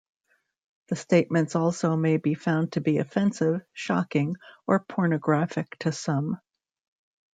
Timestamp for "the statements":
0.87-1.55